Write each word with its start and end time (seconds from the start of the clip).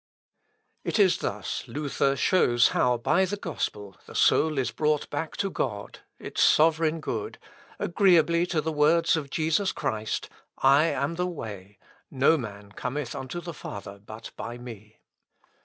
It 0.83 0.97
is 0.97 1.19
thus 1.19 1.67
Luther 1.67 2.15
shows 2.15 2.69
how, 2.69 2.97
by 2.97 3.23
the 3.23 3.37
gospel, 3.37 3.97
the 4.07 4.15
soul 4.15 4.57
is 4.57 4.71
brought 4.71 5.07
back 5.11 5.37
to 5.37 5.51
God 5.51 5.99
its 6.17 6.41
sovereign 6.41 6.99
good, 6.99 7.37
agreeably 7.77 8.47
to 8.47 8.61
the 8.61 8.71
words 8.71 9.15
of 9.15 9.29
Jesus 9.29 9.71
Christ, 9.71 10.27
"I 10.57 10.85
am 10.85 11.17
the 11.17 11.27
way; 11.27 11.77
no 12.09 12.35
man 12.35 12.71
cometh 12.71 13.13
unto 13.15 13.39
the 13.41 13.53
Father 13.53 14.01
but 14.03 14.31
by 14.35 14.57
me." 14.57 15.01